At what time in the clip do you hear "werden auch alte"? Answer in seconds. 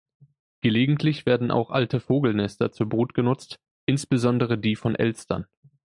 1.27-1.99